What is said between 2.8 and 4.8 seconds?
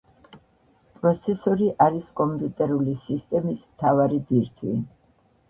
სისტემის მთავარი ბირთვი.